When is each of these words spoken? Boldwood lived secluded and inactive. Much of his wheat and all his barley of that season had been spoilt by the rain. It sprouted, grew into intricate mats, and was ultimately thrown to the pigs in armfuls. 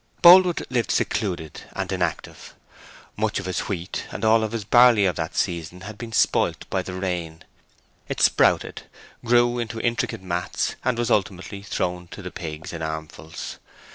Boldwood 0.23 0.65
lived 0.71 0.89
secluded 0.89 1.61
and 1.73 1.91
inactive. 1.91 2.55
Much 3.15 3.37
of 3.39 3.45
his 3.45 3.59
wheat 3.69 4.05
and 4.09 4.25
all 4.25 4.41
his 4.47 4.63
barley 4.65 5.05
of 5.05 5.15
that 5.17 5.35
season 5.35 5.81
had 5.81 5.99
been 5.99 6.11
spoilt 6.11 6.67
by 6.71 6.81
the 6.81 6.95
rain. 6.95 7.43
It 8.09 8.19
sprouted, 8.19 8.81
grew 9.23 9.59
into 9.59 9.79
intricate 9.79 10.23
mats, 10.23 10.73
and 10.83 10.97
was 10.97 11.11
ultimately 11.11 11.61
thrown 11.61 12.07
to 12.07 12.23
the 12.23 12.31
pigs 12.31 12.73
in 12.73 12.81
armfuls. 12.81 13.59